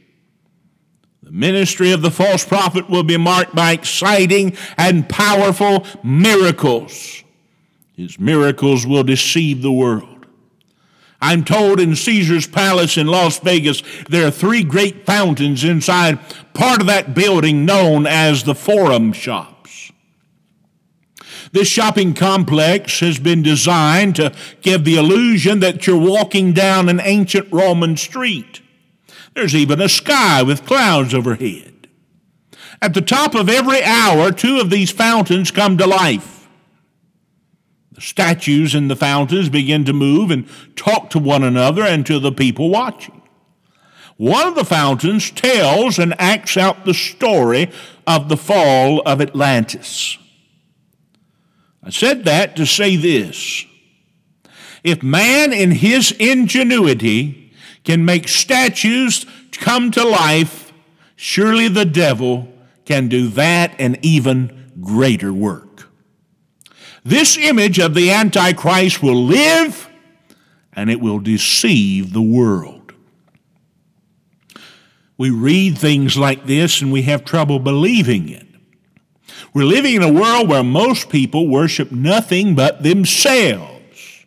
The 1.24 1.32
ministry 1.32 1.90
of 1.90 2.00
the 2.00 2.12
false 2.12 2.44
prophet 2.44 2.88
will 2.88 3.02
be 3.02 3.16
marked 3.16 3.56
by 3.56 3.72
exciting 3.72 4.56
and 4.76 5.08
powerful 5.08 5.84
miracles. 6.04 7.24
His 7.96 8.20
miracles 8.20 8.86
will 8.86 9.02
deceive 9.02 9.60
the 9.60 9.72
world. 9.72 10.17
I'm 11.20 11.44
told 11.44 11.80
in 11.80 11.96
Caesar's 11.96 12.46
Palace 12.46 12.96
in 12.96 13.08
Las 13.08 13.40
Vegas, 13.40 13.82
there 14.08 14.26
are 14.26 14.30
three 14.30 14.62
great 14.62 15.04
fountains 15.04 15.64
inside 15.64 16.18
part 16.54 16.80
of 16.80 16.86
that 16.86 17.14
building 17.14 17.64
known 17.64 18.06
as 18.06 18.44
the 18.44 18.54
Forum 18.54 19.12
Shops. 19.12 19.90
This 21.52 21.68
shopping 21.68 22.14
complex 22.14 23.00
has 23.00 23.18
been 23.18 23.42
designed 23.42 24.16
to 24.16 24.32
give 24.60 24.84
the 24.84 24.96
illusion 24.96 25.60
that 25.60 25.86
you're 25.86 25.98
walking 25.98 26.52
down 26.52 26.88
an 26.88 27.00
ancient 27.00 27.50
Roman 27.52 27.96
street. 27.96 28.60
There's 29.34 29.54
even 29.54 29.80
a 29.80 29.88
sky 29.88 30.42
with 30.42 30.66
clouds 30.66 31.14
overhead. 31.14 31.88
At 32.80 32.94
the 32.94 33.00
top 33.00 33.34
of 33.34 33.48
every 33.48 33.82
hour, 33.82 34.30
two 34.30 34.60
of 34.60 34.70
these 34.70 34.92
fountains 34.92 35.50
come 35.50 35.78
to 35.78 35.86
life. 35.86 36.37
Statues 38.00 38.74
in 38.74 38.88
the 38.88 38.96
fountains 38.96 39.48
begin 39.48 39.84
to 39.84 39.92
move 39.92 40.30
and 40.30 40.48
talk 40.76 41.10
to 41.10 41.18
one 41.18 41.42
another 41.42 41.82
and 41.82 42.06
to 42.06 42.18
the 42.18 42.32
people 42.32 42.70
watching. 42.70 43.22
One 44.16 44.48
of 44.48 44.56
the 44.56 44.64
fountains 44.64 45.30
tells 45.30 45.98
and 45.98 46.14
acts 46.18 46.56
out 46.56 46.84
the 46.84 46.94
story 46.94 47.70
of 48.06 48.28
the 48.28 48.36
fall 48.36 49.00
of 49.06 49.20
Atlantis. 49.20 50.18
I 51.82 51.90
said 51.90 52.24
that 52.24 52.56
to 52.56 52.66
say 52.66 52.96
this. 52.96 53.64
If 54.82 55.02
man 55.02 55.52
in 55.52 55.70
his 55.70 56.12
ingenuity 56.12 57.52
can 57.84 58.04
make 58.04 58.28
statues 58.28 59.24
come 59.52 59.90
to 59.92 60.04
life, 60.04 60.72
surely 61.14 61.68
the 61.68 61.84
devil 61.84 62.52
can 62.84 63.08
do 63.08 63.28
that 63.28 63.74
and 63.78 63.98
even 64.02 64.72
greater 64.80 65.32
work. 65.32 65.67
This 67.04 67.36
image 67.36 67.78
of 67.78 67.94
the 67.94 68.10
Antichrist 68.10 69.02
will 69.02 69.24
live 69.24 69.88
and 70.72 70.90
it 70.90 71.00
will 71.00 71.18
deceive 71.18 72.12
the 72.12 72.22
world. 72.22 72.92
We 75.16 75.30
read 75.30 75.76
things 75.76 76.16
like 76.16 76.46
this 76.46 76.80
and 76.80 76.92
we 76.92 77.02
have 77.02 77.24
trouble 77.24 77.58
believing 77.58 78.28
it. 78.28 78.46
We're 79.52 79.64
living 79.64 79.94
in 79.94 80.02
a 80.02 80.12
world 80.12 80.48
where 80.48 80.62
most 80.62 81.08
people 81.08 81.48
worship 81.48 81.90
nothing 81.90 82.54
but 82.54 82.82
themselves. 82.82 84.24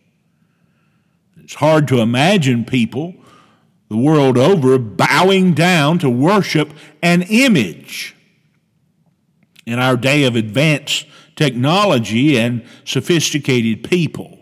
It's 1.38 1.54
hard 1.54 1.88
to 1.90 2.02
imagine 2.02 2.66
people 2.66 3.16
the 3.92 3.98
world 3.98 4.38
over 4.38 4.78
bowing 4.80 5.54
down 5.54 6.00
to 6.00 6.10
worship 6.10 6.74
an 7.02 7.24
image. 7.24 8.16
In 9.66 9.80
our 9.80 9.98
day 9.98 10.24
of 10.24 10.38
advanced 10.38 11.08
technology 11.42 12.38
and 12.38 12.64
sophisticated 12.86 13.84
people, 13.84 14.38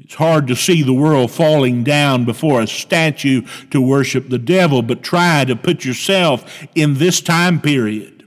it's 0.00 0.14
hard 0.14 0.46
to 0.48 0.56
see 0.56 0.82
the 0.82 0.92
world 0.92 1.30
falling 1.30 1.82
down 1.84 2.24
before 2.24 2.60
a 2.60 2.66
statue 2.66 3.42
to 3.70 3.80
worship 3.80 4.28
the 4.28 4.38
devil, 4.38 4.82
but 4.82 5.02
try 5.02 5.44
to 5.44 5.56
put 5.56 5.84
yourself 5.84 6.66
in 6.74 6.94
this 6.94 7.20
time 7.20 7.60
period. 7.60 8.24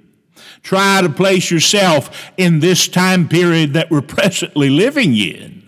Try 0.61 1.01
to 1.01 1.09
place 1.09 1.49
yourself 1.49 2.31
in 2.37 2.59
this 2.59 2.87
time 2.87 3.29
period 3.29 3.73
that 3.73 3.89
we're 3.89 4.01
presently 4.19 4.69
living 4.69 5.15
in 5.15 5.59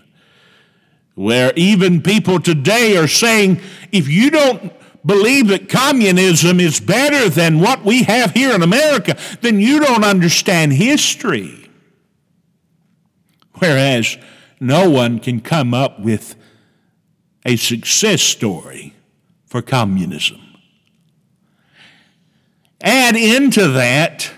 where 1.15 1.53
even 1.55 2.01
people 2.01 2.39
today 2.39 2.97
are 2.97 3.07
saying, 3.07 3.59
if 3.91 4.07
you 4.07 4.31
don't 4.31 4.73
believe 5.05 5.49
that 5.49 5.69
communism 5.69 6.59
is 6.59 6.79
better 6.79 7.29
than 7.29 7.59
what 7.59 7.83
we 7.83 8.03
have 8.03 8.31
here 8.31 8.53
in 8.53 8.61
America, 8.61 9.17
then 9.41 9.59
you 9.59 9.79
don't 9.79 10.03
understand 10.03 10.73
history. 10.73 11.60
Whereas 13.61 14.17
no 14.59 14.89
one 14.89 15.19
can 15.19 15.39
come 15.39 15.73
up 15.73 15.99
with 15.99 16.35
a 17.45 17.55
success 17.55 18.21
story 18.21 18.95
for 19.45 19.61
communism. 19.61 20.41
Add 22.81 23.15
into 23.15 23.67
that 23.69 24.31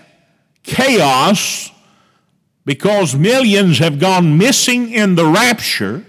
chaos 0.62 1.70
because 2.64 3.14
millions 3.14 3.78
have 3.78 3.98
gone 3.98 4.36
missing 4.36 4.90
in 4.90 5.14
the 5.14 5.26
rapture 5.26 6.04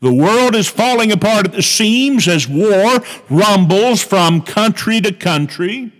the 0.00 0.12
world 0.12 0.54
is 0.54 0.66
falling 0.66 1.12
apart 1.12 1.46
at 1.46 1.52
the 1.52 1.62
seams 1.62 2.26
as 2.26 2.48
war 2.48 3.00
rumbles 3.28 4.02
from 4.02 4.40
country 4.40 5.00
to 5.02 5.12
country. 5.12 5.92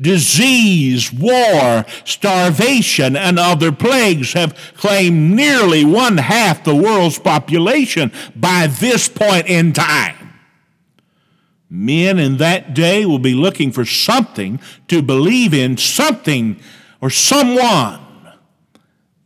Disease, 0.00 1.12
war, 1.12 1.84
starvation, 2.04 3.16
and 3.16 3.38
other 3.38 3.72
plagues 3.72 4.32
have 4.32 4.56
claimed 4.76 5.36
nearly 5.36 5.84
one 5.84 6.18
half 6.18 6.64
the 6.64 6.74
world's 6.74 7.18
population 7.18 8.12
by 8.34 8.66
this 8.66 9.08
point 9.08 9.46
in 9.46 9.72
time. 9.72 10.16
Men 11.68 12.18
in 12.18 12.38
that 12.38 12.74
day 12.74 13.06
will 13.06 13.20
be 13.20 13.34
looking 13.34 13.70
for 13.70 13.84
something 13.84 14.60
to 14.88 15.02
believe 15.02 15.54
in, 15.54 15.76
something 15.76 16.60
or 17.00 17.10
someone 17.10 18.00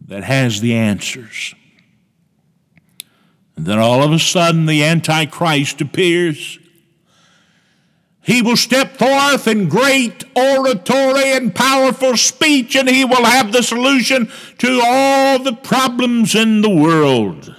that 0.07 0.25
has 0.25 0.61
the 0.61 0.75
answers. 0.75 1.55
And 3.57 3.67
then 3.67 3.79
all 3.79 4.03
of 4.03 4.12
a 4.12 4.19
sudden, 4.19 4.67
the 4.67 4.85
Antichrist 4.85 5.81
appears. 5.81 6.59
He 8.25 8.41
will 8.41 8.57
step 8.57 8.97
forth 8.97 9.47
in 9.47 9.69
great 9.69 10.25
oratory 10.35 11.33
and 11.33 11.55
powerful 11.55 12.17
speech, 12.17 12.75
and 12.75 12.89
he 12.89 13.05
will 13.05 13.25
have 13.25 13.53
the 13.53 13.63
solution 13.63 14.31
to 14.59 14.81
all 14.83 15.39
the 15.39 15.53
problems 15.53 16.35
in 16.35 16.63
the 16.63 16.71
world. 16.71 17.55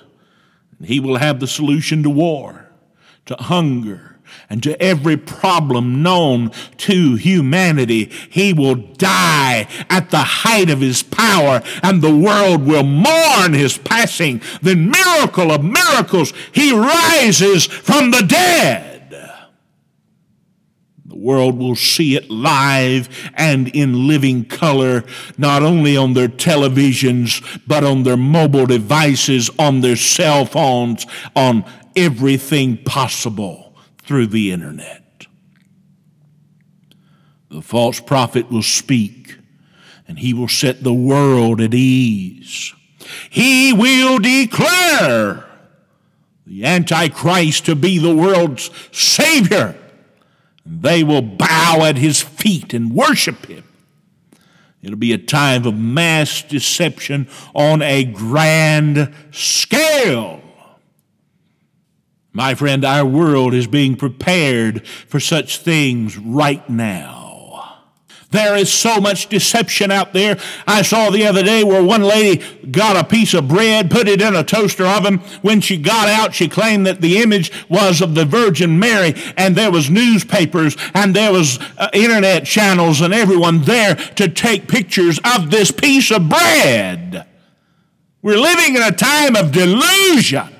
He 0.83 0.99
will 0.99 1.17
have 1.17 1.39
the 1.39 1.47
solution 1.47 2.01
to 2.01 2.09
war, 2.09 2.71
to 3.27 3.35
hunger, 3.35 4.19
and 4.49 4.63
to 4.63 4.81
every 4.81 5.17
problem 5.17 6.01
known 6.01 6.51
to 6.77 7.15
humanity. 7.15 8.11
He 8.29 8.51
will 8.51 8.75
die 8.75 9.67
at 9.89 10.09
the 10.09 10.17
height 10.17 10.71
of 10.71 10.81
his 10.81 11.03
power, 11.03 11.61
and 11.83 12.01
the 12.01 12.15
world 12.15 12.65
will 12.65 12.83
mourn 12.83 13.53
his 13.53 13.77
passing. 13.77 14.41
The 14.63 14.75
miracle 14.75 15.51
of 15.51 15.63
miracles, 15.63 16.33
he 16.51 16.73
rises 16.73 17.67
from 17.67 18.09
the 18.09 18.23
dead. 18.23 18.94
The 21.15 21.21
world 21.21 21.57
will 21.57 21.77
see 21.77 22.17
it 22.17 22.29
live 22.29 23.07
and 23.35 23.69
in 23.69 24.05
living 24.05 24.43
color, 24.43 25.05
not 25.37 25.63
only 25.63 25.95
on 25.95 26.13
their 26.13 26.27
televisions, 26.27 27.41
but 27.65 27.85
on 27.85 28.03
their 28.03 28.17
mobile 28.17 28.65
devices, 28.65 29.49
on 29.57 29.79
their 29.79 29.95
cell 29.95 30.45
phones, 30.45 31.07
on 31.33 31.63
everything 31.95 32.83
possible 32.83 33.73
through 34.03 34.27
the 34.27 34.51
internet. 34.51 35.25
The 37.49 37.61
false 37.61 38.01
prophet 38.01 38.51
will 38.51 38.61
speak 38.61 39.37
and 40.09 40.19
he 40.19 40.33
will 40.33 40.49
set 40.49 40.83
the 40.83 40.93
world 40.93 41.61
at 41.61 41.73
ease. 41.73 42.73
He 43.29 43.71
will 43.71 44.19
declare 44.19 45.45
the 46.45 46.65
Antichrist 46.65 47.67
to 47.67 47.75
be 47.75 47.99
the 47.99 48.13
world's 48.13 48.69
Savior. 48.91 49.77
They 50.65 51.03
will 51.03 51.21
bow 51.21 51.85
at 51.85 51.97
his 51.97 52.21
feet 52.21 52.73
and 52.73 52.93
worship 52.93 53.45
him. 53.45 53.63
It'll 54.81 54.97
be 54.97 55.13
a 55.13 55.17
time 55.17 55.65
of 55.65 55.75
mass 55.75 56.43
deception 56.43 57.27
on 57.53 57.81
a 57.81 58.03
grand 58.03 59.13
scale. 59.31 60.41
My 62.31 62.53
friend, 62.53 62.83
our 62.83 63.05
world 63.05 63.53
is 63.53 63.65
being 63.65 63.95
prepared 63.95 64.85
for 64.85 65.19
such 65.19 65.59
things 65.59 66.17
right 66.17 66.69
now. 66.69 67.24
There 68.35 68.57
is 68.57 68.69
so 68.69 68.99
much 68.99 69.29
deception 69.29 69.91
out 69.91 70.11
there. 70.11 70.37
I 70.67 70.81
saw 70.81 71.09
the 71.09 71.25
other 71.25 71.41
day 71.41 71.63
where 71.63 71.81
one 71.81 72.03
lady 72.03 72.43
got 72.69 72.97
a 72.97 73.07
piece 73.07 73.33
of 73.33 73.47
bread, 73.47 73.89
put 73.89 74.09
it 74.09 74.21
in 74.21 74.35
a 74.35 74.43
toaster 74.43 74.85
oven. 74.85 75.19
When 75.41 75.61
she 75.61 75.77
got 75.77 76.09
out, 76.09 76.35
she 76.35 76.49
claimed 76.49 76.85
that 76.85 76.99
the 76.99 77.19
image 77.19 77.49
was 77.69 78.01
of 78.01 78.13
the 78.13 78.25
Virgin 78.25 78.77
Mary, 78.77 79.15
and 79.37 79.55
there 79.55 79.71
was 79.71 79.89
newspapers 79.89 80.75
and 80.93 81.15
there 81.15 81.31
was 81.31 81.59
uh, 81.77 81.87
internet 81.93 82.45
channels 82.45 82.99
and 82.99 83.13
everyone 83.13 83.61
there 83.61 83.95
to 83.95 84.27
take 84.27 84.67
pictures 84.67 85.17
of 85.23 85.49
this 85.49 85.71
piece 85.71 86.11
of 86.11 86.27
bread. 86.27 87.25
We're 88.21 88.37
living 88.37 88.75
in 88.75 88.81
a 88.81 88.91
time 88.91 89.37
of 89.37 89.53
delusion. 89.53 90.54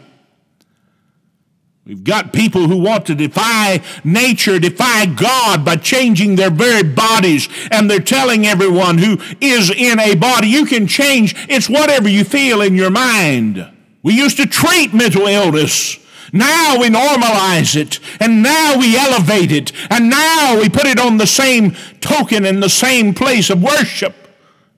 We've 1.86 2.04
got 2.04 2.34
people 2.34 2.68
who 2.68 2.78
want 2.78 3.06
to 3.06 3.16
defy 3.16 3.80
nature, 4.04 4.58
defy 4.58 5.06
God 5.06 5.64
by 5.64 5.76
changing 5.76 6.36
their 6.36 6.50
very 6.50 6.82
bodies, 6.82 7.48
and 7.70 7.88
they're 7.88 8.00
telling 8.00 8.48
everyone 8.48 8.98
who 8.98 9.20
is 9.40 9.70
in 9.70 10.00
a 10.00 10.16
body, 10.16 10.48
you 10.48 10.66
can 10.66 10.88
change. 10.88 11.36
It's 11.48 11.70
whatever 11.70 12.10
you 12.10 12.24
feel 12.24 12.64
in 12.64 12.74
your 12.74 12.90
mind. 12.90 13.72
We 14.02 14.16
used 14.16 14.38
to 14.38 14.48
treat 14.48 14.96
mental 14.96 15.28
illness. 15.28 16.00
Now 16.34 16.80
we 16.80 16.90
normalize 16.90 17.76
it, 17.76 18.00
and 18.20 18.42
now 18.42 18.80
we 18.80 18.98
elevate 18.98 19.52
it, 19.52 19.72
and 19.92 20.10
now 20.10 20.60
we 20.60 20.70
put 20.70 20.88
it 20.88 21.00
on 21.00 21.18
the 21.18 21.28
same 21.28 21.76
token 22.02 22.46
in 22.46 22.62
the 22.62 22.70
same 22.70 23.14
place 23.14 23.52
of 23.52 23.62
worship 23.62 24.16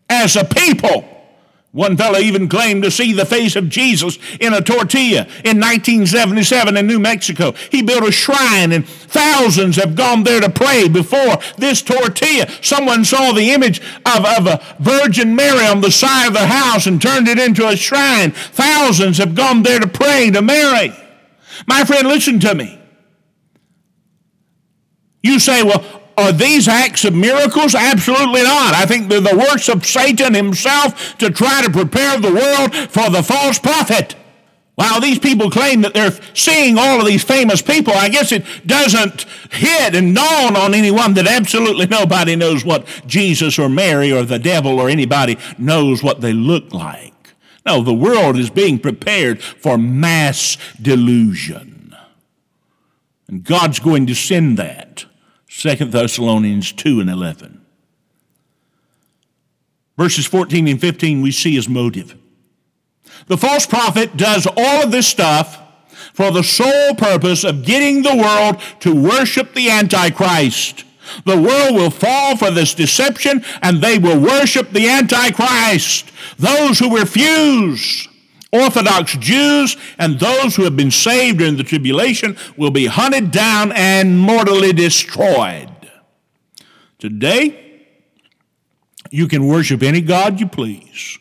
as 0.10 0.36
a 0.36 0.44
people. 0.44 1.17
One 1.74 1.98
fellow 1.98 2.18
even 2.18 2.48
claimed 2.48 2.84
to 2.84 2.92
see 2.92 3.12
the 3.12 3.26
face 3.26 3.56
of 3.56 3.70
Jesus 3.70 4.18
in 4.40 4.54
a 4.54 4.62
tortilla 4.62 5.24
in 5.44 5.60
1977 5.60 6.78
in 6.78 6.88
New 6.88 6.98
Mexico. 6.98 7.52
He 7.70 7.82
built 7.82 8.08
a 8.08 8.12
shrine 8.12 8.72
and 8.72 8.88
thousands 8.88 9.76
have 9.76 9.96
gone 9.96 10.24
there 10.24 10.40
to 10.40 10.50
pray 10.50 10.88
before 10.88 11.38
this 11.58 11.82
tortilla. 11.82 12.48
Someone 12.62 13.04
saw 13.04 13.34
the 13.34 13.52
image 13.52 13.82
of, 14.06 14.26
of 14.26 14.48
a 14.48 14.64
Virgin 14.80 15.36
Mary 15.36 15.68
on 15.68 15.82
the 15.82 15.92
side 15.92 16.28
of 16.28 16.34
the 16.34 16.48
house 16.48 16.88
and 16.88 17.02
turned 17.02 17.28
it 17.28 17.38
into 17.38 17.68
a 17.68 17.76
shrine. 17.76 18.32
Thousands 18.32 19.18
have 19.18 19.36
gone 19.36 19.64
there 19.64 19.80
to 19.80 19.88
pray 19.88 20.32
to 20.32 20.42
Mary. 20.42 20.94
My 21.68 21.84
friend, 21.84 22.08
listen 22.08 22.40
to 22.40 22.56
me. 22.56 22.80
You 25.22 25.40
say, 25.40 25.64
well, 25.64 25.84
are 26.18 26.32
these 26.32 26.68
acts 26.68 27.06
of 27.06 27.14
miracles? 27.14 27.76
Absolutely 27.76 28.44
not. 28.44 28.74
I 28.74 28.86
think 28.86 29.08
they're 29.08 29.22
the 29.22 29.38
works 29.38 29.70
of 29.70 29.86
Satan 29.86 30.34
himself 30.34 31.18
to 31.20 31.30
try 31.30 31.62
to 31.64 31.72
prepare 31.72 32.20
the 32.20 32.34
world 32.34 32.76
for 32.76 33.10
the 33.10 33.24
false 33.24 33.60
prophet. 33.60 34.16
While 34.76 35.02
these 35.02 35.18
people 35.18 35.50
claim 35.50 35.82
that 35.82 35.96
they're 35.96 36.18
seeing 36.36 36.78
all 36.78 37.00
of 37.00 37.08
these 37.08 37.24
famous 37.24 37.64
people, 37.64 37.94
I 37.94 38.10
guess 38.10 38.32
it 38.32 38.46
doesn't 38.66 39.24
hit 39.52 39.96
and 39.96 40.14
dawn 40.14 40.56
on 40.56 40.76
anyone 40.76 41.16
that 41.16 41.26
absolutely 41.26 41.88
nobody 41.88 42.36
knows 42.36 42.64
what 42.64 42.86
Jesus 43.08 43.58
or 43.58 43.70
Mary 43.70 44.12
or 44.12 44.24
the 44.24 44.38
devil 44.38 44.80
or 44.80 44.88
anybody 44.88 45.38
knows 45.58 46.04
what 46.04 46.22
they 46.22 46.32
look 46.32 46.74
like. 46.74 47.34
No, 47.66 47.82
the 47.82 47.94
world 47.94 48.38
is 48.38 48.52
being 48.52 48.78
prepared 48.78 49.42
for 49.42 49.80
mass 49.80 50.58
delusion. 50.80 51.96
And 53.28 53.44
God's 53.44 53.80
going 53.80 54.06
to 54.08 54.16
send 54.16 54.58
that. 54.58 54.87
2 55.58 55.76
Thessalonians 55.86 56.72
2 56.72 57.00
and 57.00 57.10
11. 57.10 57.60
Verses 59.98 60.28
14 60.28 60.68
and 60.68 60.80
15, 60.80 61.24
we 61.24 61.32
see 61.32 61.56
his 61.56 61.68
motive. 61.68 62.16
The 63.26 63.38
false 63.38 63.66
prophet 63.66 64.16
does 64.16 64.46
all 64.46 64.84
of 64.84 64.92
this 64.92 65.08
stuff 65.08 65.60
for 66.14 66.30
the 66.30 66.44
sole 66.44 66.94
purpose 66.94 67.44
of 67.44 67.66
getting 67.66 68.04
the 68.04 68.16
world 68.16 68.62
to 68.82 68.94
worship 68.94 69.56
the 69.56 69.72
Antichrist. 69.72 70.84
The 71.26 71.42
world 71.42 71.74
will 71.74 71.90
fall 71.90 72.38
for 72.38 72.52
this 72.52 72.76
deception 72.76 73.44
and 73.64 73.82
they 73.82 73.98
will 73.98 74.20
worship 74.20 74.70
the 74.70 74.88
Antichrist. 74.88 76.12
Those 76.38 76.78
who 76.78 76.96
refuse, 76.96 78.08
Orthodox 78.52 79.18
Jews, 79.18 79.76
and 79.98 80.20
those 80.20 80.56
who 80.56 80.64
have 80.64 80.78
been 80.78 80.92
saved 80.92 81.40
during 81.40 81.58
the 81.58 81.64
tribulation 81.64 82.38
will 82.56 82.72
be 82.72 82.86
hunted 82.86 83.32
down 83.32 83.72
and 83.74 84.20
mortally 84.20 84.74
destroyed. 84.74 85.70
Today, 86.98 87.86
you 89.12 89.28
can 89.28 89.48
worship 89.48 89.84
any 89.84 90.02
God 90.02 90.40
you 90.40 90.48
please. 90.48 91.18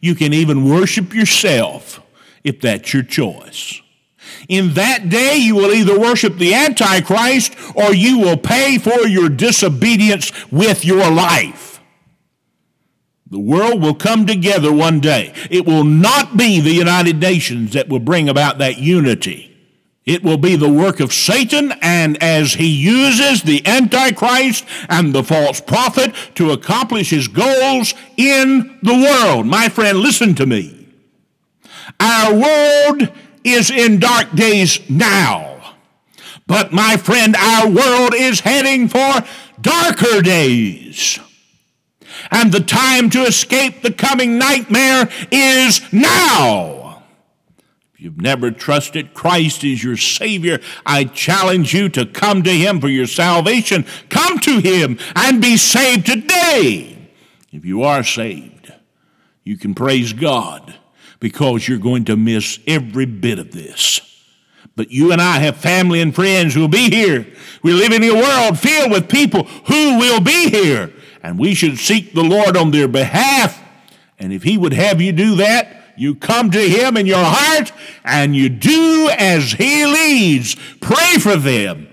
You 0.00 0.14
can 0.14 0.32
even 0.32 0.68
worship 0.68 1.14
yourself 1.14 2.00
if 2.42 2.60
that's 2.60 2.92
your 2.92 3.02
choice. 3.02 3.80
In 4.48 4.74
that 4.74 5.08
day, 5.08 5.36
you 5.36 5.54
will 5.54 5.72
either 5.72 5.98
worship 5.98 6.36
the 6.36 6.54
Antichrist 6.54 7.54
or 7.74 7.94
you 7.94 8.18
will 8.18 8.36
pay 8.36 8.78
for 8.78 9.06
your 9.06 9.28
disobedience 9.28 10.32
with 10.50 10.84
your 10.84 11.10
life. 11.10 11.73
The 13.34 13.40
world 13.40 13.82
will 13.82 13.96
come 13.96 14.26
together 14.26 14.72
one 14.72 15.00
day. 15.00 15.32
It 15.50 15.66
will 15.66 15.82
not 15.82 16.36
be 16.36 16.60
the 16.60 16.70
United 16.70 17.18
Nations 17.18 17.72
that 17.72 17.88
will 17.88 17.98
bring 17.98 18.28
about 18.28 18.58
that 18.58 18.78
unity. 18.78 19.52
It 20.06 20.22
will 20.22 20.36
be 20.36 20.54
the 20.54 20.72
work 20.72 21.00
of 21.00 21.12
Satan, 21.12 21.72
and 21.82 22.16
as 22.22 22.54
he 22.54 22.68
uses 22.68 23.42
the 23.42 23.66
Antichrist 23.66 24.64
and 24.88 25.12
the 25.12 25.24
false 25.24 25.60
prophet 25.60 26.14
to 26.36 26.52
accomplish 26.52 27.10
his 27.10 27.26
goals 27.26 27.94
in 28.16 28.78
the 28.84 28.94
world. 28.94 29.46
My 29.46 29.68
friend, 29.68 29.98
listen 29.98 30.36
to 30.36 30.46
me. 30.46 30.86
Our 31.98 32.34
world 32.34 33.12
is 33.42 33.68
in 33.68 33.98
dark 33.98 34.30
days 34.36 34.78
now. 34.88 35.74
But 36.46 36.72
my 36.72 36.96
friend, 36.98 37.34
our 37.34 37.68
world 37.68 38.14
is 38.14 38.38
heading 38.38 38.86
for 38.88 39.24
darker 39.60 40.22
days. 40.22 41.18
And 42.30 42.52
the 42.52 42.60
time 42.60 43.10
to 43.10 43.22
escape 43.22 43.82
the 43.82 43.92
coming 43.92 44.38
nightmare 44.38 45.08
is 45.30 45.80
now 45.92 47.02
If 47.94 48.00
you've 48.00 48.20
never 48.20 48.50
trusted 48.50 49.14
Christ 49.14 49.64
as 49.64 49.82
your 49.84 49.96
Savior, 49.96 50.60
I 50.84 51.04
challenge 51.04 51.74
you 51.74 51.88
to 51.90 52.06
come 52.06 52.42
to 52.42 52.50
Him 52.50 52.80
for 52.80 52.88
your 52.88 53.06
salvation. 53.06 53.86
Come 54.08 54.38
to 54.40 54.60
Him 54.60 54.98
and 55.14 55.40
be 55.40 55.56
saved 55.56 56.06
today. 56.06 57.10
If 57.52 57.64
you 57.64 57.82
are 57.82 58.02
saved, 58.02 58.72
you 59.44 59.56
can 59.56 59.74
praise 59.74 60.12
God 60.12 60.74
because 61.20 61.68
you're 61.68 61.78
going 61.78 62.04
to 62.06 62.16
miss 62.16 62.58
every 62.66 63.06
bit 63.06 63.38
of 63.38 63.52
this. 63.52 64.00
But 64.76 64.90
you 64.90 65.12
and 65.12 65.22
I 65.22 65.38
have 65.38 65.56
family 65.56 66.00
and 66.00 66.12
friends 66.12 66.54
who 66.54 66.62
will 66.62 66.68
be 66.68 66.90
here. 66.90 67.26
We 67.62 67.72
live 67.72 67.92
in 67.92 68.02
a 68.02 68.12
world 68.12 68.58
filled 68.58 68.90
with 68.90 69.08
people 69.08 69.44
who 69.44 69.98
will 69.98 70.20
be 70.20 70.50
here. 70.50 70.92
And 71.24 71.38
we 71.38 71.54
should 71.54 71.78
seek 71.78 72.12
the 72.12 72.22
Lord 72.22 72.54
on 72.54 72.70
their 72.70 72.86
behalf. 72.86 73.60
And 74.18 74.30
if 74.30 74.42
He 74.42 74.58
would 74.58 74.74
have 74.74 75.00
you 75.00 75.10
do 75.10 75.36
that, 75.36 75.94
you 75.96 76.14
come 76.14 76.50
to 76.50 76.60
Him 76.60 76.98
in 76.98 77.06
your 77.06 77.24
heart 77.24 77.72
and 78.04 78.36
you 78.36 78.50
do 78.50 79.10
as 79.18 79.52
He 79.52 79.86
leads. 79.86 80.54
Pray 80.80 81.18
for 81.18 81.36
them 81.36 81.88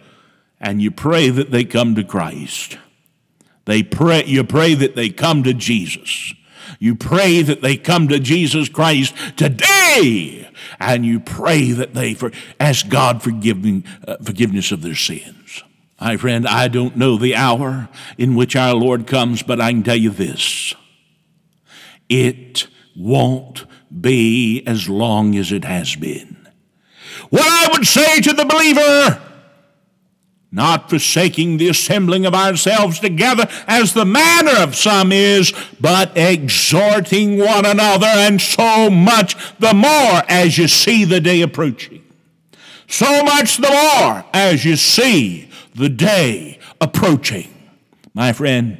and 0.59 0.81
you 0.81 0.91
pray 0.91 1.29
that 1.29 1.49
they 1.49 1.63
come 1.63 1.95
to 1.95 2.03
Christ. 2.03 2.77
They 3.63 3.83
pray, 3.83 4.25
you 4.25 4.43
pray 4.43 4.73
that 4.73 4.95
they 4.95 5.09
come 5.09 5.43
to 5.43 5.53
Jesus. 5.53 6.33
You 6.77 6.95
pray 6.95 7.41
that 7.41 7.61
they 7.61 7.77
come 7.77 8.09
to 8.09 8.19
Jesus 8.19 8.67
Christ 8.67 9.13
today, 9.37 10.49
and 10.79 11.05
you 11.05 11.19
pray 11.19 11.71
that 11.71 11.93
they 11.93 12.15
for, 12.15 12.31
ask 12.59 12.89
God 12.89 13.21
forgiving, 13.21 13.83
uh, 14.07 14.17
forgiveness 14.23 14.71
of 14.71 14.81
their 14.81 14.95
sins. 14.95 15.63
My 16.01 16.17
friend, 16.17 16.47
I 16.47 16.67
don't 16.67 16.97
know 16.97 17.15
the 17.15 17.35
hour 17.35 17.87
in 18.17 18.33
which 18.33 18.55
our 18.55 18.73
Lord 18.73 19.05
comes, 19.05 19.43
but 19.43 19.61
I 19.61 19.71
can 19.71 19.83
tell 19.83 19.95
you 19.95 20.09
this 20.09 20.73
it 22.09 22.67
won't 22.97 23.65
be 24.01 24.63
as 24.65 24.89
long 24.89 25.35
as 25.35 25.51
it 25.51 25.63
has 25.63 25.95
been. 25.95 26.47
What 27.29 27.45
I 27.45 27.71
would 27.71 27.85
say 27.85 28.19
to 28.19 28.33
the 28.33 28.45
believer, 28.45 29.21
not 30.51 30.89
forsaking 30.89 31.57
the 31.57 31.69
assembling 31.69 32.25
of 32.25 32.33
ourselves 32.33 32.99
together 32.99 33.47
as 33.67 33.93
the 33.93 34.03
manner 34.03 34.57
of 34.57 34.75
some 34.75 35.11
is, 35.11 35.53
but 35.79 36.17
exhorting 36.17 37.37
one 37.37 37.65
another, 37.65 38.07
and 38.07 38.41
so 38.41 38.89
much 38.89 39.35
the 39.59 39.75
more 39.75 40.23
as 40.27 40.57
you 40.57 40.67
see 40.67 41.05
the 41.05 41.21
day 41.21 41.41
approaching. 41.41 42.03
So 42.87 43.23
much 43.23 43.57
the 43.57 43.69
more 43.69 44.25
as 44.33 44.65
you 44.65 44.75
see 44.75 45.50
the 45.75 45.89
day 45.89 46.59
approaching. 46.79 47.47
My 48.13 48.33
friend, 48.33 48.77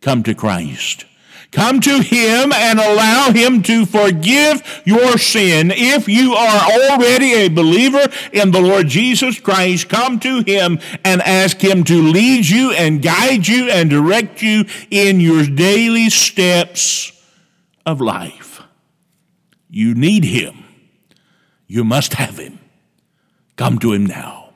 come 0.00 0.22
to 0.22 0.34
Christ. 0.34 1.04
Come 1.50 1.80
to 1.80 2.02
Him 2.02 2.52
and 2.52 2.78
allow 2.78 3.30
Him 3.30 3.62
to 3.62 3.86
forgive 3.86 4.82
your 4.84 5.16
sin. 5.16 5.72
If 5.74 6.06
you 6.06 6.34
are 6.34 6.70
already 6.70 7.32
a 7.32 7.48
believer 7.48 8.06
in 8.32 8.50
the 8.50 8.60
Lord 8.60 8.88
Jesus 8.88 9.40
Christ, 9.40 9.88
come 9.88 10.20
to 10.20 10.42
Him 10.42 10.78
and 11.04 11.22
ask 11.22 11.58
Him 11.58 11.84
to 11.84 12.02
lead 12.02 12.46
you 12.46 12.72
and 12.72 13.02
guide 13.02 13.48
you 13.48 13.70
and 13.70 13.88
direct 13.88 14.42
you 14.42 14.66
in 14.90 15.20
your 15.20 15.46
daily 15.46 16.10
steps 16.10 17.12
of 17.86 18.02
life. 18.02 18.60
You 19.70 19.94
need 19.94 20.24
Him. 20.24 20.64
You 21.66 21.82
must 21.82 22.14
have 22.14 22.38
Him. 22.38 22.58
Come 23.56 23.78
to 23.78 23.92
Him 23.92 24.04
now. 24.04 24.50